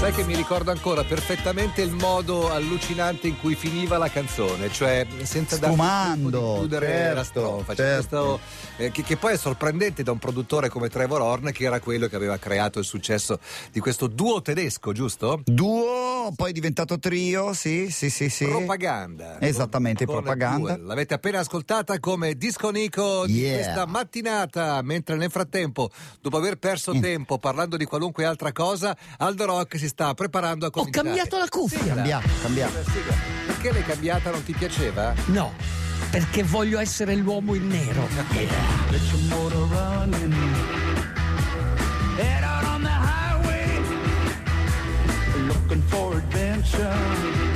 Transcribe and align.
Sai 0.00 0.12
che 0.12 0.24
mi 0.24 0.34
ricordo 0.34 0.70
ancora 0.70 1.04
perfettamente 1.04 1.82
il 1.82 1.92
modo 1.92 2.50
allucinante 2.50 3.26
in 3.26 3.38
cui 3.38 3.54
finiva 3.54 3.98
la 3.98 4.08
canzone, 4.08 4.72
cioè 4.72 5.06
senza 5.24 5.56
Sfumando, 5.56 6.30
dar 6.30 6.40
tempo 6.40 6.52
di 6.52 6.58
chiudere 6.58 6.86
certo, 6.86 7.14
la 7.14 7.24
strofa. 7.24 7.74
Cioè, 7.74 7.84
certo. 7.86 8.40
questo, 8.40 8.40
eh, 8.82 8.90
che, 8.92 9.02
che 9.02 9.16
poi 9.18 9.34
è 9.34 9.36
sorprendente 9.36 10.02
da 10.02 10.10
un 10.12 10.18
produttore 10.18 10.70
come 10.70 10.88
Trevor 10.88 11.20
Horn, 11.20 11.50
che 11.52 11.64
era 11.64 11.80
quello 11.80 12.06
che 12.08 12.16
aveva 12.16 12.38
creato 12.38 12.78
il 12.78 12.86
successo 12.86 13.40
di 13.70 13.78
questo 13.80 14.06
duo 14.06 14.40
tedesco, 14.40 14.92
giusto? 14.92 15.42
Duo, 15.44 16.32
poi 16.34 16.52
diventato 16.52 16.98
trio, 16.98 17.52
sì, 17.52 17.90
sì, 17.90 18.08
sì, 18.08 18.30
sì. 18.30 18.46
Propaganda. 18.46 19.38
Esattamente, 19.38 20.06
Con- 20.06 20.14
con 20.14 20.24
propaganda. 20.24 20.76
Duel. 20.76 20.86
L'avete 20.86 21.12
appena 21.12 21.40
ascoltata 21.40 21.98
come 22.00 22.36
disco 22.36 22.70
Nico 22.70 23.26
di 23.26 23.40
Yeah. 23.40 23.54
questa 23.54 23.84
mattinata, 23.86 24.80
mentre 24.80 25.16
nel 25.16 25.30
frattempo, 25.30 25.90
dopo 26.22 26.38
aver 26.38 26.56
perso 26.56 26.94
Mm. 26.94 27.00
tempo 27.02 27.38
parlando 27.38 27.76
di 27.76 27.84
qualunque 27.84 28.24
altra 28.24 28.50
cosa, 28.52 28.96
Aldo 29.18 29.44
Rock 29.44 29.78
si 29.78 29.88
sta 29.90 29.99
preparando 30.14 30.64
a 30.66 30.68
Ho 30.68 30.70
cominciare. 30.70 31.06
cambiato 31.06 31.38
la 31.38 31.48
cuffia. 31.48 31.94
Cambiato, 31.94 32.28
cambiato. 32.42 32.82
Sigla. 32.84 33.14
Perché 33.46 33.72
l'hai 33.72 33.84
cambiata? 33.84 34.30
Non 34.30 34.42
ti 34.42 34.52
piaceva? 34.52 35.14
No, 35.26 35.52
perché 36.10 36.42
voglio 36.42 36.78
essere 36.78 37.14
l'uomo 37.14 37.54
in 37.54 37.68
nero. 37.68 38.08
Get 46.50 47.49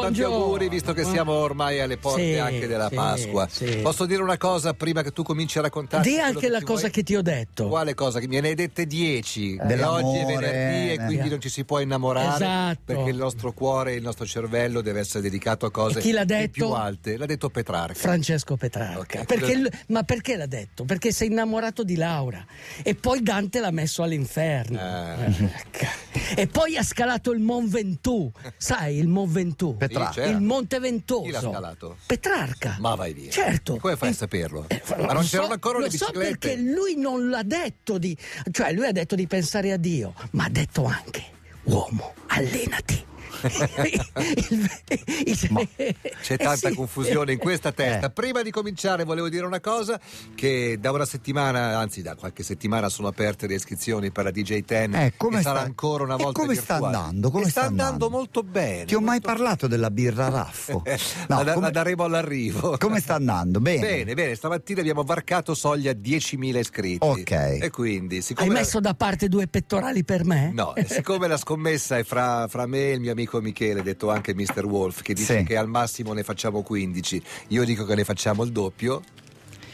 tanti 0.00 0.22
auguri 0.22 0.68
visto 0.68 0.92
che 0.92 1.04
siamo 1.04 1.32
ormai 1.32 1.80
alle 1.80 1.96
porte 1.98 2.32
Sì, 2.32 2.38
anche 2.38 2.66
della 2.66 2.88
sì, 2.88 2.94
Pasqua. 2.94 3.48
sì. 3.50 3.76
Posso 3.82 4.06
dire 4.06 4.22
una 4.22 4.36
cosa 4.36 4.74
prima 4.74 5.02
che 5.02 5.12
tu 5.12 5.22
cominci 5.22 5.58
a 5.58 5.62
raccontare? 5.62 6.02
Di 6.02 6.18
anche 6.18 6.48
la 6.48 6.62
cosa 6.62 6.88
che 6.88 7.02
ti 7.02 7.14
ho 7.16 7.22
detto. 7.22 7.68
Quale 7.68 7.94
cosa? 7.94 8.18
Che 8.20 8.26
me 8.28 8.40
ne 8.40 8.48
hai 8.48 8.54
dette 8.54 8.86
10. 8.86 9.56
E 9.56 9.64
Dell'amore, 9.66 10.02
oggi 10.04 10.18
è 10.18 10.24
venerdì 10.24 10.90
e 10.90 10.92
eh. 10.92 11.04
quindi 11.04 11.28
non 11.28 11.40
ci 11.40 11.48
si 11.48 11.64
può 11.64 11.80
innamorare 11.80 12.34
Esatto. 12.34 12.80
perché 12.84 13.10
il 13.10 13.16
nostro 13.16 13.52
cuore 13.52 13.92
e 13.92 13.96
il 13.96 14.02
nostro 14.02 14.26
cervello 14.26 14.80
deve 14.80 15.00
essere 15.00 15.22
dedicato 15.22 15.66
a 15.66 15.70
cose 15.70 15.98
E 15.98 16.02
chi 16.02 16.10
l'ha 16.12 16.24
di 16.24 16.34
detto? 16.34 16.50
più 16.50 16.68
alte. 16.70 17.16
L'ha 17.16 17.26
detto 17.26 17.50
Petrarca. 17.50 17.94
Francesco 17.94 18.56
Petrarca. 18.56 18.98
Ok. 19.20 19.24
Perché 19.24 19.56
l- 19.56 19.70
ma 19.88 20.02
perché 20.02 20.36
l'ha 20.36 20.46
detto? 20.46 20.84
Perché 20.84 21.12
sei 21.12 21.28
innamorato 21.28 21.82
di 21.84 21.96
Laura. 21.96 22.44
E 22.82 22.94
poi 22.94 23.22
Dante 23.22 23.60
l'ha 23.60 23.70
messo 23.70 24.02
all'inferno. 24.02 24.78
Eh. 24.78 25.28
Ecco. 25.44 25.86
E 26.36 26.46
poi 26.46 26.76
ha 26.76 26.82
scalato 26.82 27.32
il 27.32 27.40
Mont 27.40 27.68
Ventoux. 27.68 28.32
Sai, 28.56 28.96
il 28.98 29.08
Mont 29.08 29.30
Ventoux. 29.30 29.76
Petrarca. 29.76 29.89
Sì, 29.90 30.08
c'era. 30.12 30.28
Il 30.30 30.40
Monte 30.40 30.78
Ventoso. 30.78 31.22
Chi 31.22 31.30
l'ha 31.30 31.40
scalato? 31.40 31.96
Petrarca. 32.06 32.76
Ma 32.80 32.94
vai 32.94 33.12
via. 33.12 33.30
Certo. 33.30 33.76
E 33.76 33.78
come 33.78 33.96
fai 33.96 34.08
a 34.08 34.12
Eh, 34.12 34.14
saperlo? 34.14 34.64
eh, 34.68 34.82
Ma 34.90 34.96
non 35.12 35.14
lo 35.14 35.20
c'erano 35.22 35.46
so- 35.48 35.52
ancora 35.54 35.78
lo 35.78 35.84
le 35.84 35.90
so 35.90 36.06
biciclette? 36.06 36.38
perché 36.48 36.56
lui 36.60 36.96
non 36.96 37.28
l'ha 37.28 37.42
detto 37.42 37.98
di. 37.98 38.16
Cioè, 38.50 38.72
lui 38.72 38.86
ha 38.86 38.92
detto 38.92 39.14
di 39.14 39.26
pensare 39.26 39.72
a 39.72 39.76
Dio, 39.76 40.14
ma 40.32 40.44
ha 40.44 40.48
detto 40.50 40.84
anche: 40.84 41.24
uomo, 41.64 42.14
allenati. 42.28 43.04
Il- 44.50 44.70
il- 45.24 45.48
C'è 46.22 46.34
eh 46.34 46.36
tanta 46.36 46.68
sì. 46.68 46.74
confusione 46.74 47.32
in 47.32 47.38
questa 47.38 47.72
testa. 47.72 48.06
Eh. 48.06 48.10
Prima 48.10 48.42
di 48.42 48.50
cominciare 48.50 49.04
volevo 49.04 49.28
dire 49.28 49.46
una 49.46 49.60
cosa 49.60 49.98
che 50.34 50.76
da 50.80 50.90
una 50.92 51.04
settimana, 51.04 51.78
anzi 51.78 52.02
da 52.02 52.14
qualche 52.14 52.42
settimana 52.42 52.88
sono 52.88 53.08
aperte 53.08 53.46
le 53.46 53.54
iscrizioni 53.54 54.10
per 54.10 54.24
la 54.24 54.30
DJ 54.30 54.62
10 54.64 54.94
Eh, 54.94 55.12
come 55.16 55.38
e 55.38 55.42
sarà 55.42 55.58
sta- 55.58 55.66
ancora 55.66 56.04
una 56.04 56.14
e 56.16 56.22
volta 56.22 56.40
come 56.40 56.54
sta 56.54 56.74
virtuale. 56.74 56.96
andando? 56.96 57.30
Come 57.30 57.44
E 57.44 57.48
sta 57.50 57.60
sta 57.60 57.68
andando 57.68 57.92
andando? 58.06 58.16
molto 58.16 58.42
bene. 58.42 58.84
Ti 58.84 58.94
ho 58.94 59.00
mai 59.00 59.08
molto- 59.20 59.26
parlato 59.28 59.66
della 59.66 59.90
birra 59.90 60.28
Raffo? 60.28 60.82
Eh, 60.84 60.98
No, 61.28 61.36
la, 61.38 61.42
da- 61.44 61.52
come- 61.54 61.66
la 61.66 61.72
daremo 61.72 62.04
all'arrivo. 62.04 62.76
Come 62.78 63.00
sta 63.00 63.14
andando? 63.14 63.60
Bene. 63.60 63.80
Bene, 63.80 64.14
bene, 64.14 64.34
stamattina 64.34 64.80
abbiamo 64.80 65.02
varcato 65.02 65.54
soglia 65.54 65.92
10.000 65.92 66.58
iscritti. 66.58 67.06
Ok. 67.06 67.30
E 67.30 67.70
quindi, 67.70 68.20
siccome 68.22 68.48
Hai 68.48 68.54
la- 68.54 68.60
messo 68.60 68.80
da 68.80 68.94
parte 68.94 69.28
due 69.28 69.46
pettorali 69.46 70.04
per 70.04 70.24
me? 70.24 70.50
No, 70.52 70.74
e 70.74 70.86
siccome 70.88 71.26
la 71.28 71.36
scommessa 71.36 71.98
è 71.98 72.04
fra, 72.04 72.46
fra 72.48 72.66
me 72.66 72.90
e 72.90 72.92
il 72.94 73.00
mio 73.00 73.12
amico 73.12 73.29
Michele, 73.38 73.82
detto 73.82 74.10
anche 74.10 74.34
Mr. 74.34 74.64
Wolf, 74.64 75.02
che 75.02 75.14
dice 75.14 75.38
Sì. 75.38 75.44
che 75.44 75.56
al 75.56 75.68
massimo 75.68 76.12
ne 76.12 76.24
facciamo 76.24 76.62
15, 76.62 77.22
io 77.48 77.64
dico 77.64 77.84
che 77.84 77.94
ne 77.94 78.02
facciamo 78.04 78.42
il 78.42 78.50
doppio. 78.50 79.02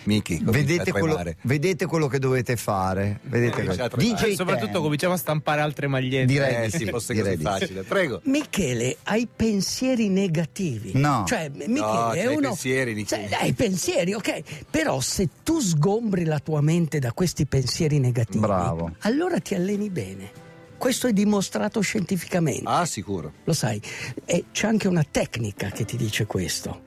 Miki, 0.06 0.38
Vedete 0.40 0.92
quello, 0.92 1.20
vedete 1.42 1.86
quello 1.86 2.06
che 2.06 2.20
dovete 2.20 2.54
fare. 2.54 3.18
Vedete 3.24 3.64
tremare. 3.64 3.90
DJ 3.96 4.22
Eh, 4.26 4.34
soprattutto 4.36 4.70
Ten. 4.74 4.82
cominciamo 4.82 5.14
a 5.14 5.16
stampare 5.16 5.60
altre 5.62 5.88
magliette. 5.88 6.26
Direi 6.26 6.64
Eh 6.66 6.68
di 6.70 6.78
sì, 6.78 6.84
fosse 6.86 7.12
direi 7.12 7.32
così 7.36 7.44
di 7.48 7.52
sì. 7.54 7.58
facile. 7.58 7.82
Prego. 7.82 8.20
Michele, 8.26 8.98
hai 9.02 9.26
pensieri 9.34 10.08
negativi? 10.08 10.92
No. 10.94 11.24
Cioè, 11.26 11.48
Michele 11.52 11.72
No, 11.80 12.10
è 12.12 12.22
i 12.22 12.26
uno. 12.36 12.40
pensieri. 12.50 13.04
Cioè, 13.04 13.28
hai 13.40 13.52
pensieri, 13.52 14.14
ok. 14.14 14.64
Però 14.70 15.00
se 15.00 15.28
tu 15.42 15.58
sgombri 15.58 16.22
la 16.24 16.38
tua 16.38 16.60
mente 16.60 17.00
da 17.00 17.10
questi 17.12 17.44
pensieri 17.46 17.98
negativi, 17.98 18.38
Bravo. 18.38 18.92
allora 19.00 19.40
ti 19.40 19.56
alleni 19.56 19.90
bene. 19.90 20.44
Questo 20.78 21.06
è 21.06 21.12
dimostrato 21.12 21.80
scientificamente. 21.80 22.62
Ah, 22.66 22.84
sicuro. 22.84 23.32
Lo 23.44 23.52
sai. 23.52 23.80
E 24.24 24.46
c'è 24.52 24.66
anche 24.66 24.88
una 24.88 25.04
tecnica 25.08 25.70
che 25.70 25.84
ti 25.84 25.96
dice 25.96 26.26
questo. 26.26 26.82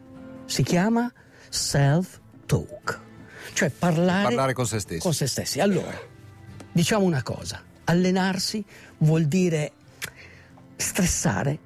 Si 0.45 0.63
chiama 0.63 1.11
self-talk. 1.49 2.99
Cioè 3.53 3.69
parlare, 3.71 4.23
Parlare 4.23 4.53
con 4.53 4.67
se 4.67 4.79
stessi. 4.79 5.01
con 5.01 5.13
se 5.13 5.27
stessi. 5.27 5.59
Allora, 5.59 5.97
diciamo 6.71 7.03
una 7.05 7.23
cosa. 7.23 7.61
Allenarsi 7.85 8.63
vuol 8.99 9.25
dire 9.25 9.71
stressare, 10.75 11.59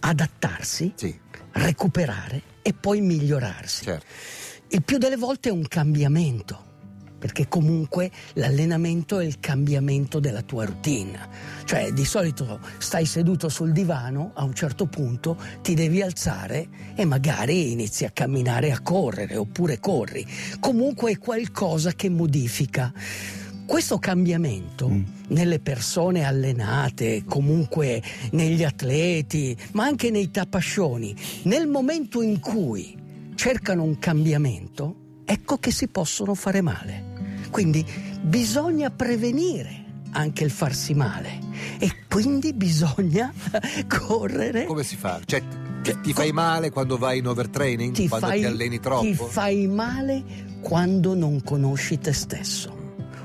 adattarsi, 0.00 0.92
Sì, 0.96 1.16
recuperare 1.52 2.42
e 2.62 2.72
poi 2.74 3.00
migliorarsi. 3.00 3.84
certo. 3.84 4.04
Il 4.68 4.82
più 4.82 4.98
delle 4.98 5.16
volte 5.16 5.50
è 5.50 5.52
un 5.52 5.66
cambiamento, 5.68 6.73
perché 7.24 7.48
comunque 7.48 8.10
l'allenamento 8.34 9.18
è 9.18 9.24
il 9.24 9.40
cambiamento 9.40 10.20
della 10.20 10.42
tua 10.42 10.66
routine. 10.66 11.18
Cioè, 11.64 11.90
di 11.90 12.04
solito 12.04 12.60
stai 12.76 13.06
seduto 13.06 13.48
sul 13.48 13.72
divano, 13.72 14.32
a 14.34 14.44
un 14.44 14.52
certo 14.52 14.84
punto 14.84 15.38
ti 15.62 15.72
devi 15.72 16.02
alzare 16.02 16.68
e 16.94 17.06
magari 17.06 17.72
inizi 17.72 18.04
a 18.04 18.10
camminare, 18.10 18.72
a 18.72 18.80
correre, 18.80 19.36
oppure 19.36 19.80
corri. 19.80 20.26
Comunque 20.60 21.12
è 21.12 21.18
qualcosa 21.18 21.92
che 21.92 22.10
modifica. 22.10 22.92
Questo 23.64 23.98
cambiamento 23.98 24.90
nelle 25.28 25.60
persone 25.60 26.24
allenate, 26.24 27.24
comunque 27.24 28.02
negli 28.32 28.64
atleti, 28.64 29.56
ma 29.72 29.86
anche 29.86 30.10
nei 30.10 30.30
tapascioni, 30.30 31.16
nel 31.44 31.68
momento 31.68 32.20
in 32.20 32.38
cui 32.38 32.94
cercano 33.34 33.82
un 33.82 33.98
cambiamento, 33.98 35.22
ecco 35.24 35.56
che 35.56 35.70
si 35.70 35.88
possono 35.88 36.34
fare 36.34 36.60
male. 36.60 37.12
Quindi 37.54 37.86
bisogna 38.20 38.90
prevenire 38.90 39.84
anche 40.10 40.42
il 40.42 40.50
farsi 40.50 40.92
male 40.92 41.38
e 41.78 41.88
quindi 42.08 42.52
bisogna 42.52 43.32
correre. 43.86 44.64
Come 44.64 44.82
si 44.82 44.96
fa? 44.96 45.20
Cioè, 45.24 45.40
ti, 45.80 46.00
ti 46.00 46.12
fai 46.12 46.32
male 46.32 46.70
quando 46.70 46.98
vai 46.98 47.18
in 47.18 47.28
overtraining? 47.28 47.94
ti 47.94 48.08
quando 48.08 48.26
fai, 48.26 48.40
ti 48.40 48.46
alleni 48.46 48.80
troppo? 48.80 49.04
ti 49.04 49.14
fai 49.14 49.68
male 49.68 50.24
quando 50.62 51.14
non 51.14 51.44
conosci 51.44 51.96
te 51.98 52.12
stesso. 52.12 52.76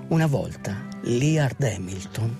Una 0.09 0.27
volta 0.27 0.75
Leard 1.01 1.63
Hamilton, 1.63 2.37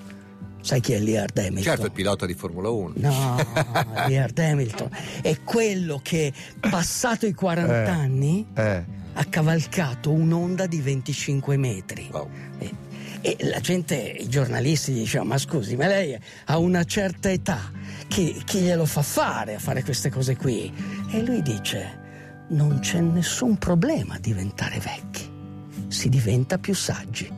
sai 0.61 0.81
chi 0.81 0.94
è 0.94 1.00
Leard 1.00 1.35
Hamilton? 1.35 1.63
Certo, 1.63 1.85
il 1.88 1.91
pilota 1.91 2.27
di 2.27 2.35
Formula 2.35 2.69
1. 2.69 2.94
No, 2.97 3.35
Leard 4.07 4.38
Hamilton 4.38 4.89
è 5.23 5.39
quello 5.44 6.00
che 6.03 6.31
passato 6.59 7.25
i 7.25 7.33
40 7.33 7.73
Eh. 7.83 7.89
anni 7.89 8.45
Eh, 8.53 8.97
ha 9.19 9.25
cavalcato 9.25 10.12
un'onda 10.12 10.66
di 10.66 10.80
25 10.80 11.57
metri. 11.57 12.07
Wow. 12.09 12.30
E, 12.57 12.72
e 13.19 13.38
la 13.41 13.59
gente, 13.59 13.96
i 13.96 14.30
giornalisti 14.30 14.94
dicevano: 14.94 15.31
Ma 15.31 15.38
scusi, 15.38 15.75
ma 15.75 15.88
lei 15.88 16.18
ha 16.46 16.57
una 16.57 16.85
certa 16.85 17.30
età, 17.30 17.69
chi, 18.07 18.41
chi 18.46 18.59
glielo 18.59 18.85
fa 18.85 19.02
fare 19.02 19.56
a 19.56 19.59
fare 19.59 19.84
queste 19.84 20.09
cose 20.09 20.38
qui? 20.38 20.74
E 21.12 21.22
lui 21.22 21.41
dice: 21.41 22.46
Non 22.50 22.80
c'è 22.80 23.02
nessun 23.02 23.57
problema 23.57 24.16
a 24.16 24.19
diventare 24.19 24.80
vecchi, 24.80 25.30
si 25.89 26.07
diventa 26.07 26.57
più 26.57 26.74
saggi. 26.74 27.30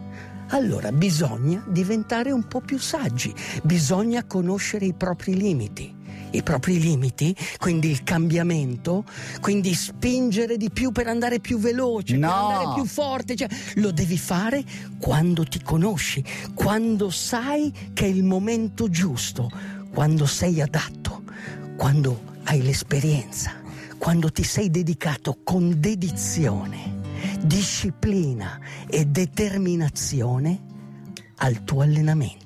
Allora 0.49 0.91
bisogna 0.91 1.63
diventare 1.67 2.31
un 2.31 2.45
po' 2.45 2.61
più 2.61 2.77
saggi, 2.77 3.33
bisogna 3.63 4.23
conoscere 4.25 4.85
i 4.85 4.93
propri 4.93 5.35
limiti. 5.35 5.95
I 6.33 6.43
propri 6.43 6.79
limiti, 6.79 7.35
quindi 7.57 7.89
il 7.89 8.03
cambiamento, 8.03 9.03
quindi 9.41 9.73
spingere 9.73 10.57
di 10.57 10.69
più 10.69 10.91
per 10.91 11.07
andare 11.07 11.39
più 11.39 11.57
veloce, 11.59 12.17
per 12.17 12.29
No. 12.29 12.33
andare 12.33 12.73
più 12.75 12.85
forte, 12.85 13.35
cioè, 13.35 13.49
lo 13.75 13.91
devi 13.91 14.17
fare 14.17 14.63
quando 14.97 15.43
ti 15.43 15.61
conosci, 15.61 16.23
quando 16.53 17.09
sai 17.09 17.71
che 17.93 18.05
è 18.05 18.07
il 18.07 18.23
momento 18.23 18.89
giusto, 18.89 19.49
quando 19.91 20.25
sei 20.25 20.61
adatto, 20.61 21.23
quando 21.75 22.21
hai 22.45 22.61
l'esperienza, 22.61 23.51
quando 23.97 24.31
ti 24.31 24.43
sei 24.43 24.69
dedicato 24.69 25.39
con 25.43 25.79
dedizione, 25.79 26.99
disciplina 27.43 28.59
e 28.89 29.05
determinazione 29.05 30.69
al 31.43 31.63
tuo 31.63 31.81
allenamento. 31.81 32.39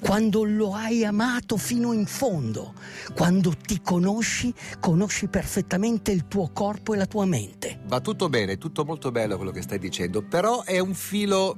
quando 0.00 0.44
lo 0.44 0.74
hai 0.74 1.04
amato 1.04 1.56
fino 1.56 1.92
in 1.92 2.04
fondo, 2.06 2.74
quando 3.14 3.54
ti 3.56 3.80
conosci, 3.80 4.52
conosci 4.80 5.28
perfettamente 5.28 6.10
il 6.12 6.26
tuo 6.28 6.50
corpo 6.52 6.92
e 6.92 6.96
la 6.98 7.06
tua 7.06 7.24
mente. 7.24 7.80
Va 7.86 8.00
tutto 8.00 8.28
bene, 8.28 8.58
tutto 8.58 8.84
molto 8.84 9.10
bello 9.10 9.36
quello 9.36 9.50
che 9.52 9.62
stai 9.62 9.78
dicendo, 9.78 10.20
però 10.22 10.62
è 10.64 10.78
un 10.78 10.92
filo 10.94 11.56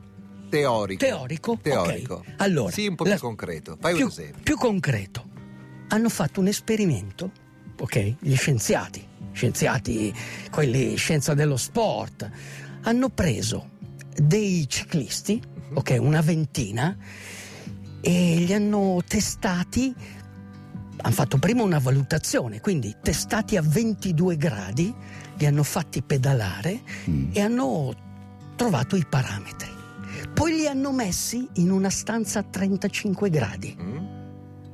teorico. 0.48 1.04
Teorico? 1.04 1.58
Teorico. 1.60 2.14
Ok. 2.14 2.34
Allora, 2.36 2.70
sì, 2.70 2.86
un 2.86 2.94
po' 2.94 3.04
la- 3.04 3.10
più 3.10 3.20
concreto. 3.20 3.76
Fai 3.80 3.94
più, 3.94 4.04
un 4.04 4.10
esempio. 4.10 4.42
più 4.42 4.56
concreto. 4.56 5.24
Hanno 5.88 6.08
fatto 6.08 6.38
un 6.40 6.46
esperimento, 6.46 7.30
ok? 7.80 8.14
Gli 8.20 8.36
scienziati, 8.36 9.04
scienziati, 9.32 10.14
quelli 10.50 10.94
scienza 10.96 11.34
dello 11.34 11.56
sport, 11.56 12.30
hanno 12.82 13.08
preso 13.08 13.70
dei 14.16 14.68
ciclisti. 14.68 15.42
Ok, 15.74 15.96
una 16.00 16.20
ventina, 16.20 16.96
e 18.00 18.36
li 18.38 18.52
hanno 18.52 19.02
testati. 19.06 19.94
Hanno 20.96 21.14
fatto 21.14 21.38
prima 21.38 21.62
una 21.62 21.78
valutazione, 21.80 22.60
quindi 22.60 22.94
testati 23.02 23.56
a 23.56 23.62
22 23.62 24.36
gradi, 24.36 24.94
li 25.36 25.46
hanno 25.46 25.62
fatti 25.62 26.02
pedalare 26.02 26.80
Mm. 27.10 27.30
e 27.32 27.40
hanno 27.40 27.94
trovato 28.56 28.96
i 28.96 29.04
parametri. 29.04 29.68
Poi 30.32 30.52
li 30.54 30.66
hanno 30.66 30.92
messi 30.92 31.46
in 31.54 31.70
una 31.70 31.90
stanza 31.90 32.38
a 32.38 32.42
35 32.42 33.28
gradi. 33.28 33.76
Mm? 33.78 33.96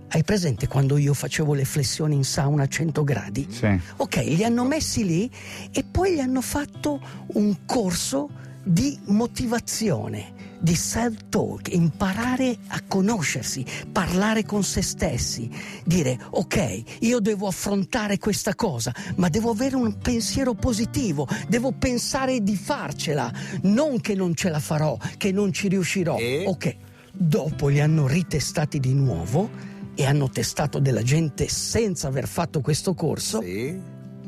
Hai 0.09 0.23
presente 0.23 0.69
quando 0.69 0.97
io 0.99 1.15
facevo 1.15 1.55
le 1.55 1.65
flessioni 1.65 2.15
in 2.15 2.25
sauna 2.25 2.65
a 2.65 2.69
100 2.69 3.03
gradi? 3.05 3.47
Sì. 3.51 3.79
Ok, 3.97 4.17
li 4.17 4.45
hanno 4.45 4.65
messi 4.65 5.05
lì 5.05 5.31
e 5.73 5.83
poi 5.85 6.15
gli 6.15 6.19
hanno 6.21 6.41
fatto 6.43 7.01
un 7.35 7.65
corso 7.65 8.29
di 8.63 8.99
motivazione, 9.07 10.33
di 10.61 10.75
self-talk, 10.75 11.73
imparare 11.73 12.57
a 12.69 12.83
conoscersi, 12.87 13.65
parlare 13.91 14.45
con 14.45 14.63
se 14.63 14.83
stessi, 14.83 15.51
dire 15.85 16.19
ok, 16.31 16.83
io 17.01 17.19
devo 17.21 17.47
affrontare 17.47 18.19
questa 18.19 18.55
cosa, 18.55 18.95
ma 19.17 19.29
devo 19.29 19.51
avere 19.51 19.77
un 19.77 19.99
pensiero 19.99 20.55
positivo, 20.55 21.27
devo 21.49 21.73
pensare 21.73 22.43
di 22.43 22.57
farcela, 22.57 23.33
non 23.63 24.01
che 24.01 24.15
non 24.15 24.35
ce 24.35 24.51
la 24.51 24.61
farò, 24.61 24.97
che 25.17 25.33
non 25.33 25.53
ci 25.53 25.69
riuscirò. 25.69 26.19
E? 26.19 26.45
Ok, 26.47 26.77
dopo 27.13 27.69
li 27.69 27.81
hanno 27.81 28.07
ritestati 28.07 28.79
di 28.79 28.93
nuovo 28.93 29.49
e 29.95 30.05
hanno 30.05 30.29
testato 30.29 30.79
della 30.79 31.03
gente 31.03 31.49
senza 31.49 32.09
aver 32.09 32.29
fatto 32.29 32.61
questo 32.61 32.95
corso 32.95 33.41
Sì. 33.43 33.79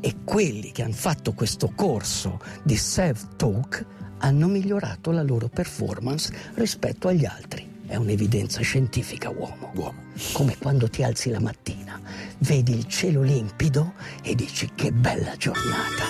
e 0.01 0.15
quelli 0.25 0.73
che 0.73 0.83
hanno 0.83 0.93
fatto 0.93 1.33
questo 1.35 1.73
corso 1.75 2.41
di 2.65 2.77
self-talk 2.77 3.87
hanno 4.23 4.47
migliorato 4.47 5.11
la 5.11 5.23
loro 5.23 5.49
performance 5.49 6.33
rispetto 6.55 7.09
agli 7.09 7.25
altri. 7.25 7.81
È 7.87 7.97
un'evidenza 7.97 8.61
scientifica, 8.63 9.29
uomo. 9.31 9.73
Uomo. 9.75 10.03
Come 10.33 10.57
quando 10.59 10.89
ti 10.89 11.03
alzi 11.03 11.31
la 11.31 11.41
mattina, 11.41 12.01
vedi 12.39 12.75
il 12.75 12.87
cielo 12.87 13.23
limpido 13.23 13.95
e 14.23 14.35
dici 14.35 14.71
che 14.75 14.93
bella 14.93 15.37
giornata, 15.37 16.05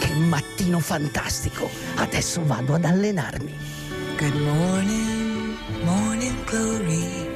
che 0.00 0.14
mattino 0.14 0.78
fantastico, 0.78 1.68
adesso 1.96 2.44
vado 2.44 2.74
ad 2.74 2.84
allenarmi. 2.84 3.52
Good 4.18 4.34
morning, 4.34 5.56
morning 5.82 6.44
glory. 6.44 7.26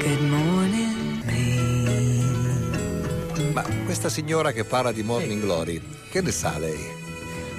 Good 0.00 0.20
morning. 0.22 0.88
Ma 3.52 3.64
questa 3.84 4.08
signora 4.08 4.52
che 4.52 4.62
parla 4.62 4.92
di 4.92 5.02
Morning 5.02 5.40
Glory, 5.42 5.82
che 6.10 6.20
ne 6.20 6.30
sa 6.30 6.58
lei? 6.58 7.07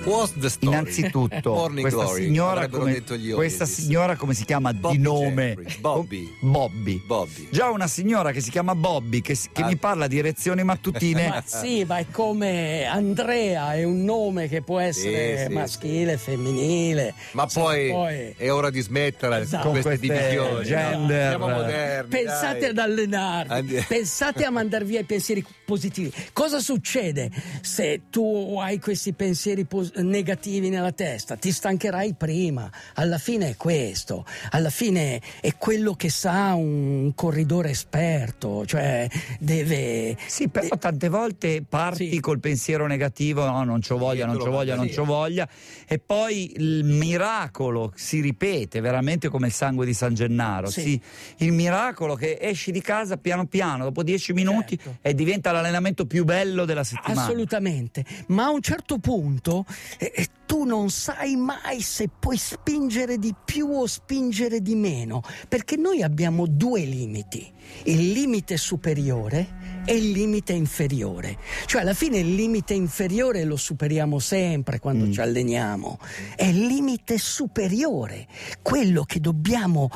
What's 0.05 0.33
the 0.39 0.49
story? 0.49 0.73
Innanzitutto, 0.75 1.69
questa 1.79 1.89
Glory, 2.03 2.23
signora, 2.23 2.67
come, 2.67 2.93
detto 2.93 3.15
gli 3.15 3.31
questa 3.31 3.65
signora 3.65 4.15
come 4.15 4.33
si 4.33 4.43
chiama 4.45 4.73
Bobby 4.73 4.95
di 4.97 5.01
nome? 5.03 5.57
Bobby. 5.79 6.35
Bobby. 6.39 7.01
Bobby. 7.05 7.47
Già 7.51 7.69
una 7.69 7.87
signora 7.87 8.31
che 8.31 8.41
si 8.41 8.49
chiama 8.49 8.73
Bobby, 8.75 9.21
che, 9.21 9.37
che 9.51 9.61
Ah. 9.61 9.65
mi 9.67 9.75
parla 9.75 10.07
di 10.07 10.17
erezioni 10.17 10.63
mattutine. 10.63 11.27
Ma 11.29 11.43
sì, 11.45 11.83
ma 11.85 11.97
è 11.99 12.05
come 12.09 12.85
Andrea, 12.85 13.73
è 13.75 13.83
un 13.83 14.03
nome 14.03 14.47
che 14.47 14.61
può 14.61 14.79
essere 14.79 15.37
Sì, 15.37 15.43
sì, 15.47 15.53
maschile, 15.53 16.17
femminile. 16.17 17.13
Ma 17.33 17.47
Sì, 17.47 17.59
poi, 17.59 18.33
è 18.37 18.51
ora 18.51 18.69
di 18.69 18.81
smettere 18.81 19.39
Esatto. 19.41 19.69
con 19.69 19.71
queste 19.81 19.97
queste 19.97 20.07
divisioni. 20.29 20.65
gender. 20.65 21.29
Siamo 21.29 21.47
moderni. 21.49 22.09
Pensate 22.09 22.59
dai. 22.59 22.69
ad 22.69 22.77
allenarvi, 22.77 23.51
Andi- 23.53 23.85
pensate 23.87 24.43
a 24.45 24.49
mandar 24.49 24.83
via 24.85 25.01
i 25.01 25.03
pensieri 25.05 25.45
positivi. 25.65 26.11
Cosa 26.33 26.59
succede 26.59 27.29
se 27.61 28.01
tu 28.09 28.57
hai 28.59 28.79
questi 28.79 29.13
pensieri 29.13 29.65
pos- 29.65 29.88
negativi 29.97 30.69
nella 30.69 30.91
testa? 30.91 31.35
Ti 31.35 31.51
stancherai 31.51 32.13
prima. 32.15 32.69
Alla 32.95 33.17
fine 33.17 33.49
è 33.49 33.55
questo. 33.55 34.25
Alla 34.51 34.69
fine 34.69 35.21
è 35.41 35.55
quello 35.57 35.93
che 35.93 36.09
sa 36.09 36.53
un 36.53 37.11
corridore 37.15 37.69
esperto, 37.71 38.65
cioè 38.65 39.07
deve. 39.39 40.17
Sì, 40.27 40.47
però 40.49 40.77
tante 40.77 41.09
volte 41.09 41.63
parti 41.67 42.09
Sì. 42.11 42.19
col 42.19 42.39
pensiero 42.39 42.87
negativo, 42.87 43.45
no, 43.45 43.63
non 43.63 43.79
c'ho 43.81 43.97
voglia, 43.97 44.25
non 44.25 44.37
c'ho 44.37 44.49
voglia, 44.51 44.75
non 44.75 44.85
via. 44.85 45.03
voglia, 45.03 45.49
e 45.87 45.99
poi 45.99 46.53
il 46.55 46.83
miracolo 46.83 47.91
si 47.95 48.21
ripete 48.21 48.79
veramente 48.79 49.29
come 49.29 49.47
il 49.47 49.53
sangue 49.53 49.85
di 49.85 49.93
San 49.93 50.13
Gennaro. 50.13 50.69
Sì. 50.69 50.81
Sì, 50.81 51.01
il 51.37 51.51
miracolo 51.51 52.15
che 52.15 52.37
esci 52.39 52.71
di 52.71 52.81
casa 52.81 53.17
piano 53.17 53.45
piano, 53.45 53.83
dopo 53.85 54.03
dieci 54.03 54.33
minuti, 54.33 54.77
Certo. 54.77 54.97
e 55.01 55.13
diventa 55.13 55.51
l'allenamento 55.51 56.05
più 56.05 56.23
bello 56.23 56.65
della 56.65 56.83
settimana. 56.83 57.21
Assolutamente, 57.23 58.05
ma 58.27 58.45
a 58.45 58.49
un 58.49 58.61
certo 58.61 58.97
punto 58.99 59.65
eh, 59.97 60.11
eh, 60.15 60.27
tu 60.45 60.63
non 60.63 60.89
sai 60.89 61.35
mai 61.35 61.81
se 61.81 62.09
puoi 62.09 62.37
spingere 62.37 63.17
di 63.17 63.35
più 63.45 63.67
o 63.67 63.85
spingere 63.85 64.61
di 64.61 64.75
meno, 64.75 65.21
perché 65.47 65.75
noi 65.75 66.01
abbiamo 66.01 66.47
due 66.47 66.81
limiti, 66.81 67.51
il 67.83 68.11
limite 68.11 68.57
superiore 68.57 69.81
e 69.85 69.95
il 69.95 70.11
limite 70.11 70.53
inferiore. 70.53 71.37
Cioè 71.65 71.81
alla 71.81 71.93
fine 71.93 72.17
il 72.17 72.33
limite 72.33 72.73
inferiore 72.73 73.43
lo 73.43 73.57
superiamo 73.57 74.19
sempre 74.19 74.79
quando 74.79 75.11
ci 75.11 75.21
alleniamo, 75.21 75.99
è 76.35 76.45
il 76.45 76.65
limite 76.65 77.17
superiore, 77.17 78.27
quello 78.61 79.03
che 79.03 79.19
dobbiamo, 79.19 79.89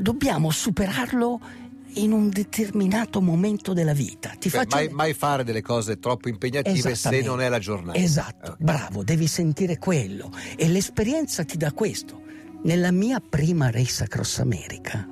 dobbiamo 0.00 0.50
superarlo 0.50 1.68
in 1.94 2.12
un 2.12 2.28
determinato 2.28 3.20
momento 3.20 3.72
della 3.72 3.92
vita. 3.92 4.30
Ti 4.38 4.48
Cioè, 4.50 4.60
faccio 4.60 4.76
mai, 4.76 4.88
mai 4.88 5.14
fare 5.14 5.44
delle 5.44 5.62
cose 5.62 5.98
troppo 5.98 6.28
impegnative 6.28 6.94
se 6.94 7.20
non 7.22 7.40
è 7.40 7.48
la 7.48 7.58
giornata. 7.58 7.98
Esatto, 7.98 8.52
Ok. 8.52 8.56
bravo, 8.60 9.02
devi 9.04 9.26
sentire 9.26 9.78
quello. 9.78 10.30
E 10.56 10.68
l'esperienza 10.68 11.44
ti 11.44 11.56
dà 11.56 11.72
questo. 11.72 12.20
Nella 12.62 12.90
mia 12.90 13.20
prima 13.20 13.70
race 13.70 14.04
across 14.04 14.38
America, 14.38 15.06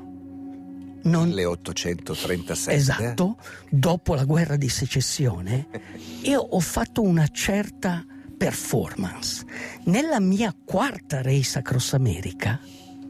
non, 1.02 1.28
1837. 1.28 2.74
esatto, 2.76 3.36
dopo 3.70 4.14
la 4.14 4.24
guerra 4.24 4.56
di 4.56 4.68
secessione, 4.68 5.68
io 6.24 6.40
ho 6.40 6.60
fatto 6.60 7.00
una 7.02 7.26
certa 7.28 8.04
performance. 8.36 9.44
Nella 9.84 10.20
mia 10.20 10.54
quarta 10.64 11.22
race 11.22 11.58
across 11.58 11.92
America 11.94 12.60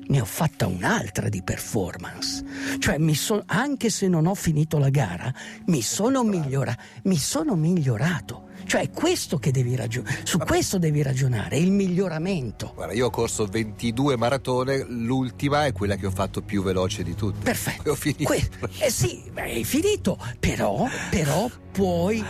ne 0.09 0.21
ho 0.21 0.25
fatta 0.25 0.67
un'altra 0.67 1.29
di 1.29 1.43
performance. 1.43 2.45
Cioè, 2.79 2.99
mi 2.99 3.15
so- 3.15 3.43
anche 3.47 3.91
se 3.91 4.09
non 4.09 4.27
ho 4.27 4.35
finito 4.35 4.79
la 4.79 4.91
gara, 4.91 5.33
mi 5.67 5.83
sono, 5.83 6.23
migliora- 6.25 6.77
mi 7.05 7.17
sono 7.17 7.55
migliorato. 7.55 8.47
Cioè, 8.65 8.83
è 8.83 8.91
questo 8.91 9.38
che 9.38 9.50
devi 9.50 9.75
ragionare, 9.77 10.21
su 10.25 10.37
questo 10.38 10.79
devi 10.79 11.00
ragionare, 11.03 11.57
il 11.57 11.71
miglioramento. 11.73 12.73
Guarda, 12.75 12.93
io 12.93 13.07
ho 13.07 13.11
corso 13.11 13.47
22 13.47 14.17
maratone, 14.19 14.85
l'ultima 14.87 15.65
è 15.65 15.73
quella 15.73 15.97
che 15.97 16.05
ho 16.07 16.11
fatto 16.11 16.43
più 16.43 16.62
veloce 16.62 17.03
di 17.03 17.15
tutte. 17.15 17.38
Perfetto. 17.45 17.91
Ho 17.91 17.95
finito. 17.95 18.25
Que- 18.25 18.49
eh 18.79 18.91
sì, 18.91 19.23
hai 19.37 19.65
finito, 19.65 20.19
però, 20.38 20.87
però 21.11 21.49
puoi 21.73 22.23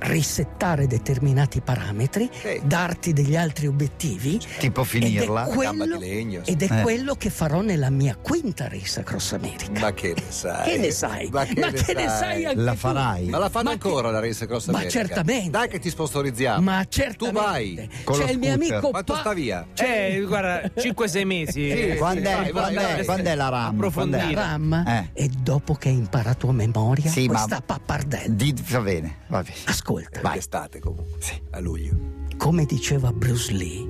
risettare 0.00 0.86
determinati 0.86 1.60
parametri, 1.60 2.28
Sì. 2.32 2.60
darti 2.64 3.12
degli 3.12 3.36
altri 3.36 3.66
obiettivi. 3.66 4.38
Tipo 4.58 4.84
finirla. 4.84 5.46
Ed 5.46 5.52
è 5.52 5.56
Gamba 5.64 5.84
quello, 5.84 5.98
di 5.98 6.06
legno, 6.08 6.42
ed 6.44 6.62
è 6.62 6.78
Eh. 6.78 6.82
quello 6.82 7.14
che 7.14 7.30
farò 7.30 7.60
nella 7.60 7.90
mia 7.90 8.16
quinta 8.16 8.68
race 8.68 9.00
across 9.00 9.32
America. 9.32 9.80
Ma 9.80 9.92
che 9.92 10.14
ne 10.16 10.22
sai? 10.28 10.62
Che 10.74 10.78
ne 10.78 10.90
sai? 10.90 11.28
Ma 11.30 11.44
che, 11.44 11.94
ne, 11.94 12.08
sai? 12.08 12.44
anche 12.44 12.60
La 12.60 12.72
tu? 12.72 12.78
farai? 12.78 13.28
Ma 13.28 13.38
la 13.38 13.48
fanno 13.48 13.70
Ma 13.70 13.76
che- 13.76 13.86
ancora 13.86 14.10
la 14.10 14.20
Race 14.20 14.46
Cross 14.46 14.66
Ma 14.66 14.78
America? 14.78 14.98
certamente. 14.98 15.50
Dai 15.50 15.68
che 15.68 15.78
ti 15.78 15.90
sponsorizziamo. 15.90 16.60
Ma 16.62 16.84
certamente. 16.88 17.12
Tu 17.14 17.32
vai. 17.32 17.88
Con 18.04 18.18
C'è 18.18 18.30
il 18.30 18.38
mio 18.38 18.52
amico 18.54 18.90
Quanto 18.90 19.12
Pa- 19.12 19.20
sta 19.20 19.32
via? 19.32 19.66
C'è, 19.72 20.20
guarda, 20.26 20.70
5-6 20.76 21.24
mesi. 21.24 21.52
Sì, 21.74 21.94
Quando, 21.96 22.28
è, 22.28 22.34
vai, 22.34 22.50
quando 22.50 22.80
vai, 22.80 22.90
è- 22.92 22.94
vai. 22.96 23.04
quando 23.04 23.28
è 23.30 23.34
la 23.34 23.48
RAM? 23.48 23.74
Approfondire. 23.74 24.30
È? 24.30 24.34
Ram 24.34 24.84
Eh. 24.86 25.08
e 25.12 25.28
dopo 25.42 25.74
che 25.74 25.88
hai 25.88 25.94
imparato 25.96 26.48
a 26.48 26.52
memoria 26.52 27.10
Sì, 27.10 27.26
ma- 27.26 27.34
questa 27.34 27.60
pappardella. 27.64 28.32
Di- 28.34 28.54
va 28.68 28.80
bene, 28.80 29.16
va 29.28 29.42
bene. 29.42 29.54
Ascolta, 29.64 29.83
Vai. 30.22 30.38
Estate 30.38 30.80
comunque. 30.80 31.20
Sì. 31.20 31.40
A 31.50 31.60
luglio. 31.60 31.96
come 32.36 32.64
diceva 32.64 33.12
Bruce 33.12 33.52
Lee, 33.52 33.86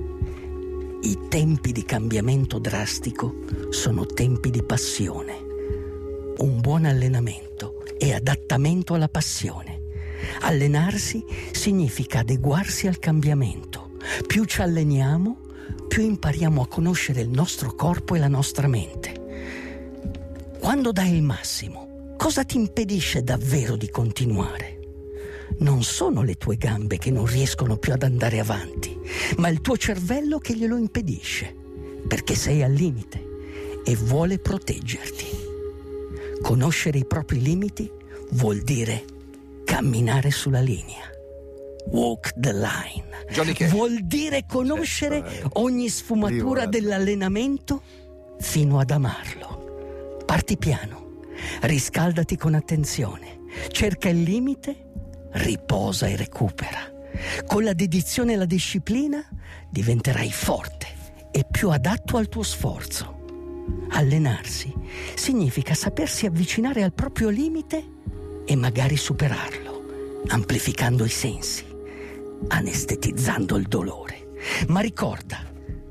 i 1.01 1.27
tempi 1.29 1.71
di 1.71 1.83
cambiamento 1.83 2.57
drastico 2.57 3.43
sono 3.69 4.05
tempi 4.05 4.49
di 4.49 4.63
passione. 4.63 5.33
Un 6.37 6.59
buon 6.61 6.85
allenamento 6.85 7.83
e 7.97 8.13
adattamento 8.13 8.93
alla 8.93 9.07
passione. 9.07 9.83
Allenarsi 10.41 11.23
significa 11.51 12.19
adeguarsi 12.19 12.87
al 12.87 12.99
cambiamento. 12.99 13.97
Più 14.25 14.45
ci 14.45 14.61
alleniamo, 14.61 15.37
più 15.87 16.03
impariamo 16.03 16.61
a 16.61 16.67
conoscere 16.67 17.21
il 17.21 17.29
nostro 17.29 17.73
corpo 17.75 18.15
e 18.15 18.19
la 18.19 18.27
nostra 18.27 18.67
mente. 18.67 19.13
Quando 20.59 20.91
dai 20.91 21.13
il 21.13 21.21
massimo, 21.21 22.13
cosa 22.17 22.43
ti 22.43 22.57
impedisce 22.57 23.23
davvero 23.23 23.75
di 23.75 23.89
continuare? 23.89 24.74
Non 25.59 25.83
sono 25.83 26.21
le 26.21 26.35
tue 26.35 26.57
gambe 26.57 26.97
che 26.97 27.11
non 27.11 27.25
riescono 27.25 27.77
più 27.77 27.93
ad 27.93 28.03
andare 28.03 28.39
avanti, 28.39 28.97
ma 29.37 29.47
il 29.47 29.61
tuo 29.61 29.77
cervello 29.77 30.37
che 30.37 30.55
glielo 30.55 30.77
impedisce, 30.77 31.55
perché 32.07 32.35
sei 32.35 32.61
al 32.61 32.73
limite 32.73 33.23
e 33.85 33.95
vuole 33.95 34.39
proteggerti. 34.39 35.25
Conoscere 36.41 36.99
i 36.99 37.05
propri 37.05 37.41
limiti 37.41 37.89
vuol 38.31 38.61
dire 38.61 39.05
camminare 39.63 40.31
sulla 40.31 40.61
linea. 40.61 41.09
Walk 41.87 42.33
the 42.37 42.53
line. 42.53 43.67
Vuol 43.69 43.99
dire 44.03 44.45
conoscere 44.47 45.47
ogni 45.53 45.89
sfumatura 45.89 46.65
dell'allenamento 46.65 47.81
fino 48.39 48.79
ad 48.79 48.91
amarlo. 48.91 50.21
Parti 50.25 50.57
piano, 50.57 51.21
riscaldati 51.61 52.37
con 52.37 52.55
attenzione, 52.55 53.39
cerca 53.69 54.09
il 54.09 54.21
limite, 54.21 54.84
riposa 55.35 56.07
e 56.07 56.15
recupera. 56.15 56.91
Con 57.45 57.63
la 57.63 57.73
dedizione 57.73 58.33
e 58.33 58.35
la 58.35 58.45
disciplina 58.45 59.23
diventerai 59.69 60.31
forte 60.31 60.87
e 61.31 61.45
più 61.49 61.69
adatto 61.69 62.17
al 62.17 62.29
tuo 62.29 62.43
sforzo. 62.43 63.13
Allenarsi 63.91 64.73
significa 65.15 65.73
sapersi 65.73 66.25
avvicinare 66.25 66.83
al 66.83 66.93
proprio 66.93 67.29
limite 67.29 67.83
e 68.45 68.55
magari 68.55 68.95
superarlo, 68.95 70.21
amplificando 70.27 71.03
i 71.03 71.09
sensi, 71.09 71.65
anestetizzando 72.47 73.55
il 73.57 73.67
dolore. 73.67 74.33
Ma 74.67 74.81
ricorda, 74.81 75.43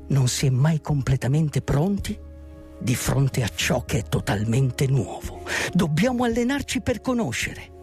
non 0.07 0.27
si 0.27 0.45
è 0.45 0.49
mai 0.49 0.81
completamente 0.81 1.61
pronti 1.61 2.17
di 2.79 2.95
fronte 2.95 3.43
a 3.43 3.49
ciò 3.53 3.83
che 3.85 3.99
è 3.99 4.03
totalmente 4.03 4.87
nuovo. 4.87 5.43
Dobbiamo 5.73 6.23
allenarci 6.23 6.81
per 6.81 7.01
conoscere. 7.01 7.73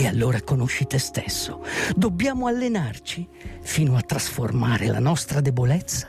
E 0.00 0.06
allora 0.06 0.40
conosci 0.40 0.86
te 0.86 0.98
stesso. 0.98 1.62
Dobbiamo 1.94 2.46
allenarci 2.46 3.28
fino 3.60 3.98
a 3.98 4.00
trasformare 4.00 4.86
la 4.86 4.98
nostra 4.98 5.42
debolezza 5.42 6.08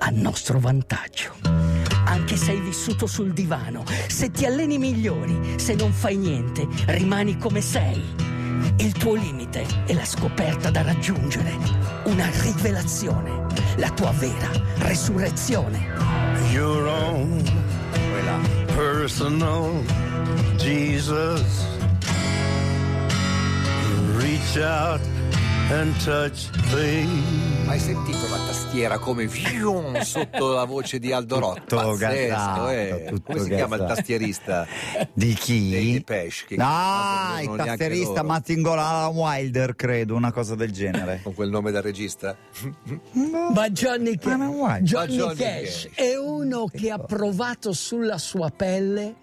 a 0.00 0.10
nostro 0.10 0.60
vantaggio. 0.60 1.32
Anche 2.04 2.36
se 2.36 2.50
hai 2.50 2.60
vissuto 2.60 3.06
sul 3.06 3.32
divano, 3.32 3.84
se 4.08 4.30
ti 4.30 4.44
alleni 4.44 4.76
migliori, 4.76 5.58
se 5.58 5.72
non 5.74 5.92
fai 5.92 6.18
niente, 6.18 6.68
rimani 6.88 7.38
come 7.38 7.62
sei. 7.62 8.02
Il 8.76 8.92
tuo 8.92 9.14
limite 9.14 9.64
è 9.86 9.94
la 9.94 10.04
scoperta 10.04 10.68
da 10.68 10.82
raggiungere, 10.82 11.56
una 12.04 12.28
rivelazione, 12.42 13.46
la 13.78 13.88
tua 13.92 14.10
vera 14.10 14.50
resurrezione. 14.80 15.88
your 16.52 16.86
own 16.86 17.42
personal 18.76 19.72
Jesus. 20.58 21.73
Reach 24.24 24.56
out 24.56 25.02
and 25.70 25.94
touch 26.02 26.48
things. 26.72 27.68
Hai 27.68 27.78
sentito 27.78 28.26
la 28.30 28.38
tastiera 28.46 28.98
come 28.98 29.28
fium 29.28 30.00
sotto 30.00 30.52
la 30.52 30.64
voce 30.64 30.98
di 30.98 31.12
Aldo 31.12 31.38
Rock? 31.40 31.64
Tutto 31.66 31.98
eh. 32.70 33.04
tutto 33.10 33.32
Come 33.32 33.40
si 33.40 33.50
chiama 33.50 33.76
il 33.76 33.84
tastierista? 33.86 34.66
Di 35.12 35.34
chi? 35.34 35.68
Dei 35.68 35.92
Depeche, 35.92 36.44
che 36.46 36.56
no, 36.56 36.64
non 36.64 37.56
il 37.58 37.64
tastierista. 37.66 38.22
Mattingola 38.22 39.08
Wilder, 39.08 39.76
credo, 39.76 40.14
una 40.14 40.32
cosa 40.32 40.54
del 40.54 40.72
genere. 40.72 41.20
Con 41.22 41.34
quel 41.34 41.50
nome 41.50 41.70
da 41.70 41.82
regista? 41.82 42.34
Ma 43.52 43.68
Johnny, 43.68 44.16
Ca- 44.16 44.38
Ma. 44.38 44.80
Johnny 44.80 45.18
Ma 45.18 45.24
Johnny 45.24 45.36
Cash 45.36 45.82
Cash. 45.82 45.88
è 45.96 46.16
uno 46.16 46.64
che 46.64 46.90
ha 46.90 46.98
provato 46.98 47.74
sulla 47.74 48.16
sua 48.16 48.48
pelle 48.48 49.16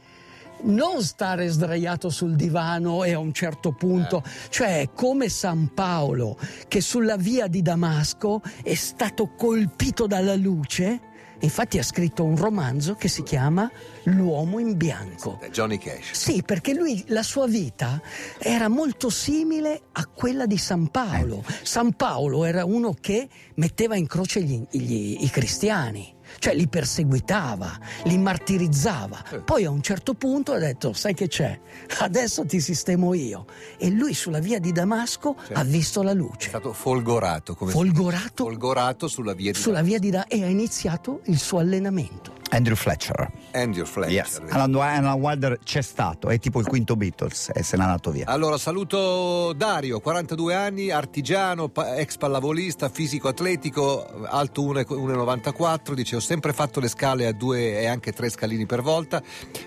non 0.63 1.01
stare 1.03 1.48
sdraiato 1.48 2.10
sul 2.10 2.36
divano 2.36 3.03
e 3.03 3.13
a 3.13 3.20
un 3.20 3.34
certo 3.34 3.72
punto, 3.72 4.24
cioè 4.50 4.89
come 4.94 5.30
San 5.30 5.74
Paolo 5.74 6.38
che 6.68 6.82
sulla 6.82 7.18
via 7.18 7.48
di 7.48 7.62
Damasco 7.62 8.41
è 8.63 8.75
stato 8.75 9.34
colpito 9.36 10.08
dalla 10.08 10.36
luce, 10.36 11.00
infatti 11.39 11.80
ha 11.80 11.84
scritto 11.84 12.24
un 12.24 12.36
romanzo 12.38 12.96
che 12.96 13.08
si 13.08 13.24
chiama 13.24 13.70
L'uomo 14.06 14.60
in 14.60 14.77
bianco. 14.77 15.39
Eh, 15.41 15.50
Johnny 15.51 15.77
Cash. 15.77 16.12
Sì, 16.13 16.44
perché 16.44 16.74
lui, 16.74 17.03
la 17.08 17.24
sua 17.24 17.48
vita 17.48 18.01
era 18.39 18.68
molto 18.68 19.10
simile 19.10 19.82
a 19.91 20.06
quella 20.08 20.46
di 20.46 20.58
San 20.58 20.89
Paolo. 20.89 21.44
San 21.63 21.94
Paolo 21.94 22.46
era 22.46 22.65
uno 22.65 22.96
che 23.00 23.27
metteva 23.56 23.96
in 23.96 24.08
croce 24.08 24.41
gli- 24.41 24.65
gli- 24.72 25.18
i 25.24 25.30
cristiani, 25.30 26.13
cioè 26.40 26.54
li 26.56 26.68
perseguitava, 26.68 27.78
li 28.06 28.18
martirizzava. 28.18 29.24
Poi 29.44 29.66
a 29.66 29.70
un 29.70 29.82
certo 29.82 30.14
punto 30.14 30.54
ha 30.54 30.58
detto, 30.60 30.94
sai 30.94 31.14
che 31.14 31.28
c'è? 31.28 31.60
Adesso 32.00 32.46
ti 32.46 32.60
sistemo 32.60 33.14
io. 33.14 33.46
E 33.78 33.90
lui 33.90 34.14
sulla 34.14 34.40
via 34.40 34.60
di 34.60 34.72
Damasco 34.72 35.36
ha 35.54 35.64
visto 35.64 36.02
la 36.04 36.12
È 36.12 36.16
luce. 36.16 36.50
stato 36.50 36.74
folgorato. 36.74 37.56
Come 37.56 37.72
Folgorato 37.72 38.44
Folgorato 38.46 39.08
sulla 39.08 39.34
via 39.34 39.52
di 39.52 39.58
sulla 39.60 39.82
via 39.82 40.00
di 40.00 40.10
Damasco 40.10 40.30
e 40.32 40.44
ha 40.44 40.48
iniziato 40.48 41.22
il 41.26 41.40
suo 41.40 41.60
allenamento. 41.60 42.40
Andrew 42.53 42.75
Fletcher. 42.75 43.31
Andrew 43.53 43.86
Fletcher. 43.86 44.13
Yes. 44.13 44.41
Alan, 44.50 44.75
Alan 44.75 45.20
Wilder 45.20 45.58
c'è 45.63 45.81
stato, 45.81 46.27
è 46.27 46.38
tipo 46.38 46.60
il 46.60 46.67
quinto 46.67 46.98
Beatles 46.98 47.50
e 47.53 47.63
se 47.63 47.77
n'è 47.77 47.84
andato 47.84 48.12
via. 48.12 48.25
Allora, 48.27 48.58
saluto 48.58 49.53
Dario, 49.53 50.01
42 50.01 50.53
anni, 50.53 50.91
artigiano, 50.91 51.72
ex 51.96 52.17
pallavolista, 52.17 52.89
fisico 52.89 53.29
atletico, 53.29 54.05
alto 54.25 54.63
1 54.63 54.79
1,94, 54.81 55.93
dice 55.93 56.17
ho 56.17 56.20
sempre 56.20 56.51
fatto 56.51 56.81
le 56.81 56.89
scale 56.89 57.25
a 57.25 57.31
due 57.31 57.79
e 57.79 57.86
anche 57.88 58.12
tre 58.12 58.29
scalini 58.29 58.65
per 58.65 58.81
volta. 58.81 59.22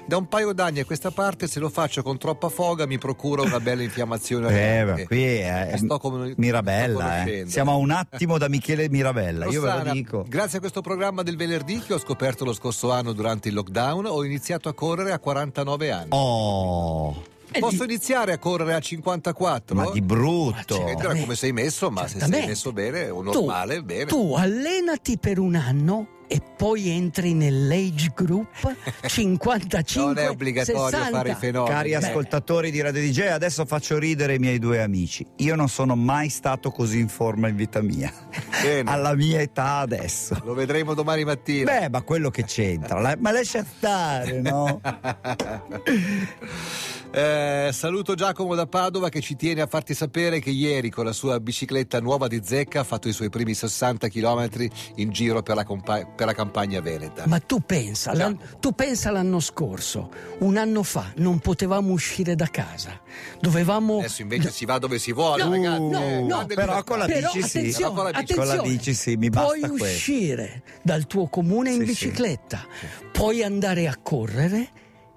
Da 0.06 0.18
un 0.18 0.28
paio 0.28 0.52
d'anni 0.52 0.80
a 0.80 0.84
questa 0.84 1.10
parte 1.10 1.46
se 1.46 1.60
lo 1.60 1.70
faccio 1.70 2.02
con 2.02 2.18
troppa 2.18 2.50
foga 2.50 2.86
mi 2.86 2.98
procura 2.98 3.42
una 3.42 3.60
bella 3.60 3.82
infiammazione. 3.82 4.80
Eh, 4.80 4.84
beh, 4.84 5.06
qui 5.06 5.24
è 5.24 5.72
sto 5.78 5.98
come- 5.98 6.32
sto 6.32 6.34
Mirabella, 6.36 7.04
eh. 7.04 7.18
conoscendo. 7.20 7.50
siamo 7.50 7.72
a 7.72 7.76
un 7.76 7.90
attimo 7.90 8.36
da 8.36 8.48
Michele 8.48 8.90
Mirabella, 8.90 9.46
io 9.46 9.62
ve 9.62 9.68
Rossana, 9.68 9.84
lo 9.84 9.92
dico. 9.92 10.24
Grazie 10.28 10.58
a 10.58 10.60
questo 10.60 10.82
programma 10.82 11.22
del 11.22 11.36
venerdì 11.36 11.78
che 11.80 11.94
ho 11.94 11.98
scoperto 11.98 12.44
lo 12.44 12.52
scorso 12.52 12.72
anno 12.90 13.12
durante 13.12 13.49
il 13.49 13.54
lockdown, 13.54 14.07
ho 14.07 14.25
iniziato 14.25 14.69
a 14.69 14.75
correre 14.75 15.12
a 15.12 15.19
49 15.19 15.90
anni. 15.90 16.09
Oh, 16.11 17.23
Posso 17.59 17.85
iniziare 17.85 18.33
a 18.33 18.38
correre 18.38 18.75
a 18.75 18.81
54? 18.81 19.76
ma 19.76 19.90
di 19.90 20.00
brutto. 20.00 20.81
Ma 20.83 21.14
come 21.14 21.37
sei 21.37 21.52
messo, 21.52 21.88
ma 21.90 22.07
se 22.09 22.19
sei 22.19 22.47
messo 22.47 22.73
bene 22.73 23.11
o 23.11 23.23
Tu- 23.23 23.33
normale, 23.33 23.83
bene. 23.83 24.07
Tu 24.07 24.35
allenati 24.35 25.19
per 25.19 25.38
un 25.38 25.54
anno 25.54 26.07
e 26.34 26.40
poi 26.56 26.88
entri 26.88 27.32
nell'age 27.32 28.10
group 28.12 28.74
55 29.06 30.14
non 30.14 30.18
è 30.18 30.28
obbligatorio 30.28 30.88
60. 30.88 31.10
fare 31.16 31.30
i 31.30 31.34
fenomeni. 31.36 31.72
Cari 31.72 31.90
Beh, 31.90 31.94
ascoltatori 31.94 32.70
di 32.72 32.80
Radio 32.80 33.00
DJ, 33.02 33.20
adesso 33.28 33.64
faccio 33.64 33.98
ridere 34.00 34.34
i 34.34 34.38
miei 34.40 34.58
due 34.58 34.82
amici. 34.82 35.24
Io 35.36 35.54
non 35.54 35.68
sono 35.68 35.94
mai 35.94 36.28
stato 36.30 36.72
così 36.72 36.98
in 36.98 37.06
forma 37.06 37.46
in 37.46 37.54
vita 37.54 37.80
mia. 37.82 38.12
Bene. 38.60 38.90
Alla 38.90 39.14
mia 39.14 39.40
età 39.40 39.76
adesso. 39.76 40.36
Lo 40.42 40.54
vedremo 40.54 40.94
domani 40.94 41.22
mattina. 41.24 41.70
Beh, 41.70 41.88
ma 41.88 42.02
quello 42.02 42.30
che 42.30 42.42
c'entra, 42.42 42.98
la- 42.98 43.16
ma 43.16 43.30
lascia 43.30 43.62
stare, 43.64 44.40
no? 44.40 44.80
Eh, 47.16 47.71
saluto 47.73 48.14
Giacomo 48.16 48.56
da 48.56 48.66
Padova 48.66 49.09
che 49.09 49.21
ci 49.21 49.37
tiene 49.37 49.61
a 49.61 49.68
farti 49.68 49.94
sapere 49.94 50.40
che 50.40 50.50
ieri 50.50 50.90
con 50.90 51.04
la 51.04 51.12
sua 51.12 51.38
bicicletta 51.38 52.00
nuova 52.00 52.26
di 52.26 52.40
zecca 52.42 52.80
ha 52.80 52.85
fatto 52.85 53.06
i 53.06 53.12
suoi 53.12 53.30
primi 53.30 53.54
60 53.54 54.09
km 54.09 54.49
in 54.97 55.11
giro 55.12 55.40
per 55.40 55.54
la, 55.54 55.62
compa- 55.62 56.04
per 56.06 56.26
la 56.26 56.33
campagna 56.35 56.80
veneta. 56.80 57.23
Ma 57.28 57.38
tu 57.38 57.61
pensa, 57.64 58.14
l'an- 58.14 58.37
tu 58.59 58.73
pensa 58.73 59.12
l'anno 59.12 59.38
scorso, 59.38 60.11
un 60.40 60.56
anno 60.56 60.83
fa 60.83 61.12
non 61.18 61.38
potevamo 61.38 61.92
uscire 61.92 62.35
da 62.35 62.49
casa. 62.49 63.00
Dovevamo 63.40 63.99
Adesso 63.99 64.23
invece 64.23 64.50
si 64.50 64.64
va 64.64 64.78
dove 64.78 64.99
si 64.99 65.12
vuole, 65.12 65.44
No, 65.44 65.50
ragazzi. 65.52 65.78
no, 65.88 66.26
no, 66.26 66.47
però 66.47 66.83
con 66.83 66.99
la 66.99 67.06
bici 67.06 67.42
sì. 67.44 67.59
attenzione, 67.59 67.73
Però 67.73 67.92
con 67.92 68.04
la 68.11 68.18
bici- 68.18 68.35
con 68.35 68.47
la 68.49 68.56
bici 68.61 68.92
sì, 68.94 69.14
mi 69.14 69.30
puoi 69.30 69.61
basta 69.61 69.68
questo. 69.68 69.85
uscire 69.87 70.62
dal 70.83 71.06
tuo 71.06 71.28
comune 71.28 71.71
in 71.71 71.87
Sì, 71.87 71.94
sì. 71.94 72.06
bicicletta, 72.06 72.66
puoi 73.12 73.44
andare 73.44 73.87
a 73.87 73.97
correre 74.02 74.68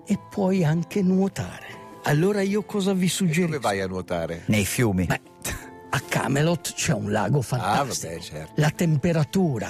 e 0.05 0.19
puoi 0.29 0.63
anche 0.63 1.01
nuotare. 1.01 1.76
Allora 2.07 2.41
io 2.41 2.63
cosa 2.63 2.91
vi 2.93 2.99
Dove 2.99 3.09
suggerisco? 3.09 3.59
vai 3.59 3.81
a 3.81 3.87
nuotare? 3.87 4.43
Nei 4.47 4.65
fiumi. 4.65 5.05
Beh, 5.05 5.21
a 5.89 5.99
Camelot 6.07 6.73
c'è 6.73 6.93
un 6.93 7.11
lago 7.11 7.41
fantastico. 7.41 8.07
Ah, 8.07 8.09
vabbè, 8.15 8.21
certo. 8.23 8.51
La 8.61 8.69
temperatura 8.69 9.69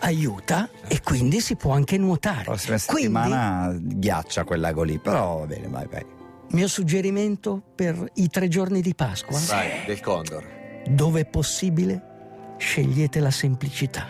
aiuta 0.00 0.68
e 0.86 1.00
quindi 1.00 1.40
si 1.40 1.56
può 1.56 1.72
anche 1.72 1.96
nuotare. 1.96 2.44
Prossima 2.44 2.76
Quindi, 2.84 3.12
settimana 3.14 3.74
ghiaccia 3.80 4.44
quel 4.44 4.60
lago 4.60 4.82
lì, 4.82 4.98
però 4.98 5.38
va 5.38 5.46
bene, 5.46 5.68
vai, 5.68 5.86
vai. 5.90 6.04
mio 6.50 6.68
suggerimento 6.68 7.62
per 7.74 8.10
i 8.16 8.28
tre 8.28 8.48
giorni 8.48 8.82
di 8.82 8.94
Pasqua, 8.94 9.38
Vai, 9.46 9.86
del 9.86 10.00
Condor. 10.00 10.44
dove 10.90 11.20
è 11.20 11.24
possibile, 11.26 12.54
scegliete 12.58 13.18
la 13.20 13.30
semplicità. 13.30 14.08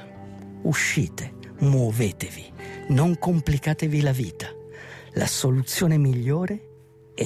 Uscite, 0.63 1.35
muovetevi, 1.61 2.53
non 2.89 3.17
complicatevi 3.19 4.01
la 4.01 4.13
vita. 4.13 4.49
La 5.15 5.27
soluzione 5.27 5.97
migliore 5.99 6.55
è 6.55 6.72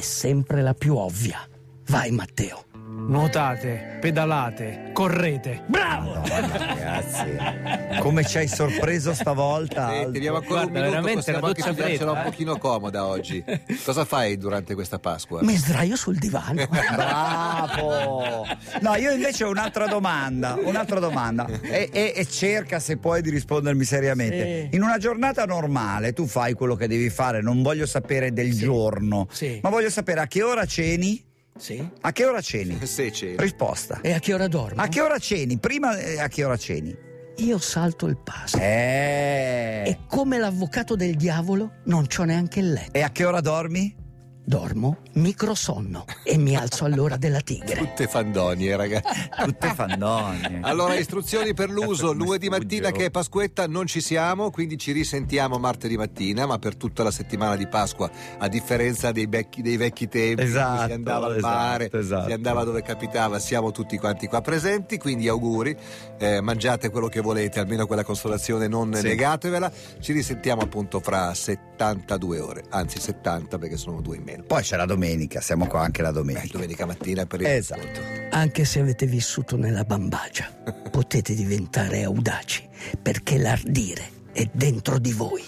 sempre 0.00 0.62
la 0.62 0.74
più 0.74 0.96
ovvia. 0.96 1.48
Vai 1.88 2.10
Matteo. 2.10 2.65
Nuotate, 3.06 3.98
pedalate, 4.00 4.90
correte. 4.92 5.62
Bravo! 5.66 6.14
Ragazzi, 6.26 7.98
come 8.00 8.24
ci 8.24 8.38
hai 8.38 8.48
sorpreso 8.48 9.14
stavolta? 9.14 9.94
Eh, 10.00 10.10
teniamo 10.10 10.38
ancora 10.38 10.60
un 10.62 10.70
Guarda, 10.70 10.88
minuto, 10.88 10.90
veramente 10.90 11.14
possiamo 11.14 11.40
la 11.40 11.46
anche 11.46 11.60
doccia 11.60 11.72
pigliarcela 11.74 11.98
fredda, 11.98 12.12
un 12.12 12.26
eh. 12.26 12.30
pochino 12.30 12.58
comoda 12.58 13.06
oggi. 13.06 13.44
Cosa 13.84 14.04
fai 14.04 14.36
durante 14.36 14.74
questa 14.74 14.98
Pasqua? 14.98 15.42
Mi 15.42 15.56
sdraio 15.56 15.96
sul 15.96 16.16
divano. 16.16 16.66
Bravo! 16.68 18.46
No, 18.80 18.94
io 18.96 19.12
invece 19.12 19.44
ho 19.44 19.50
un'altra 19.50 19.86
domanda, 19.86 20.56
un'altra 20.62 20.98
domanda. 21.00 21.46
E, 21.62 21.88
e- 21.92 22.12
e 22.14 22.26
cerca 22.26 22.78
se 22.78 22.96
puoi 22.96 23.22
di 23.22 23.30
rispondermi 23.30 23.84
seriamente. 23.84 24.68
Sì. 24.70 24.76
In 24.76 24.82
una 24.82 24.98
giornata 24.98 25.44
normale 25.44 26.12
tu 26.12 26.26
fai 26.26 26.54
quello 26.54 26.74
che 26.74 26.88
devi 26.88 27.08
fare, 27.10 27.40
non 27.40 27.62
voglio 27.62 27.86
sapere 27.86 28.32
del 28.32 28.54
giorno, 28.56 29.28
Sì. 29.30 29.60
ma 29.62 29.70
voglio 29.70 29.90
sapere 29.90 30.20
a 30.20 30.26
che 30.26 30.42
ora 30.42 30.64
ceni? 30.66 31.22
Sì. 31.56 31.88
A 32.00 32.12
che 32.12 32.24
ora 32.24 32.40
ceni? 32.40 32.78
Se 32.86 33.10
c'è. 33.10 33.34
Risposta. 33.36 34.00
E 34.02 34.12
a 34.12 34.18
che 34.18 34.34
ora 34.34 34.48
dormo? 34.48 34.80
A 34.80 34.88
che 34.88 35.00
ora 35.00 35.18
ceni? 35.18 35.58
Prima 35.58 35.96
eh, 35.98 36.20
a 36.20 36.28
che 36.28 36.44
ora 36.44 36.56
ceni? 36.56 36.96
Io 37.38 37.58
salto 37.58 38.06
il 38.06 38.16
passo. 38.16 38.56
Eh. 38.58 39.82
E 39.86 39.98
come 40.08 40.38
l'avvocato 40.38 40.96
del 40.96 41.16
diavolo 41.16 41.80
non 41.84 42.06
c'ho 42.06 42.24
neanche 42.24 42.60
il 42.60 42.72
letto. 42.72 42.92
E 42.92 43.02
a 43.02 43.10
che 43.10 43.24
ora 43.24 43.40
dormi? 43.40 44.04
Dormo 44.48 44.98
microsonno 45.14 46.04
e 46.22 46.36
mi 46.38 46.54
alzo 46.54 46.84
all'ora 46.84 47.16
della 47.16 47.40
tigre. 47.40 47.74
Tutte 47.78 48.06
fandonie, 48.06 48.76
ragazzi. 48.76 49.28
Tutte 49.42 49.74
fandonie. 49.74 50.60
Allora, 50.62 50.94
istruzioni 50.94 51.52
per 51.52 51.68
l'uso. 51.68 52.12
Lunedì 52.12 52.48
mattina 52.48 52.92
che 52.92 53.06
è 53.06 53.10
Pasquetta 53.10 53.66
non 53.66 53.86
ci 53.86 54.00
siamo, 54.00 54.50
quindi 54.52 54.78
ci 54.78 54.92
risentiamo 54.92 55.58
martedì 55.58 55.96
mattina, 55.96 56.46
ma 56.46 56.60
per 56.60 56.76
tutta 56.76 57.02
la 57.02 57.10
settimana 57.10 57.56
di 57.56 57.66
Pasqua, 57.66 58.08
a 58.38 58.46
differenza 58.46 59.10
dei, 59.10 59.26
becchi- 59.26 59.62
dei 59.62 59.76
vecchi 59.76 60.06
tempi, 60.06 60.42
Esatto, 60.42 60.86
si 60.86 60.92
andava 60.92 61.26
al 61.26 61.36
esatto, 61.38 61.54
mare, 61.56 61.90
esatto. 61.92 62.26
si 62.28 62.32
andava 62.32 62.62
dove 62.62 62.82
capitava, 62.82 63.40
siamo 63.40 63.72
tutti 63.72 63.98
quanti 63.98 64.28
qua 64.28 64.42
presenti, 64.42 64.96
quindi 64.96 65.26
auguri, 65.26 65.76
eh, 66.18 66.40
mangiate 66.40 66.90
quello 66.90 67.08
che 67.08 67.20
volete, 67.20 67.58
almeno 67.58 67.84
quella 67.86 68.04
consolazione 68.04 68.68
non 68.68 68.94
Sì. 68.94 69.02
negatevela. 69.08 69.72
Ci 69.98 70.12
risentiamo 70.12 70.62
appunto 70.62 71.00
fra 71.00 71.34
72 71.34 72.38
ore, 72.38 72.64
anzi 72.70 73.00
70 73.00 73.58
perché 73.58 73.76
sono 73.76 74.00
due 74.00 74.14
in 74.16 74.34
meno. 74.36 74.44
Poi 74.46 74.62
c'è 74.62 74.76
la 74.76 74.84
domenica, 74.86 75.40
siamo 75.40 75.66
qua 75.66 75.80
anche 75.82 76.02
la 76.02 76.10
Eh, 76.10 76.12
domenica. 76.12 76.46
domenica 76.52 76.86
mattina 76.86 77.26
per 77.26 77.40
il 77.40 77.46
Esatto. 77.46 78.00
Anche 78.30 78.64
se 78.64 78.80
avete 78.80 79.06
vissuto 79.06 79.56
nella 79.56 79.84
bambagia, 79.84 80.48
potete 80.90 81.34
diventare 81.34 82.02
audaci 82.04 82.66
perché 83.00 83.38
l'ardire 83.38 84.02
è 84.32 84.48
dentro 84.52 84.98
di 84.98 85.12
voi. 85.12 85.44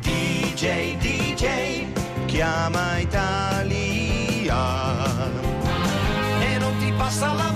DJ, 0.00 0.96
DJ, 0.98 1.86
chiama 2.26 2.98
Italia. 2.98 3.74
E 6.40 6.58
non 6.58 6.76
ti 6.78 6.92
passa 6.96 7.32
la 7.32 7.42
voglia 7.50 7.55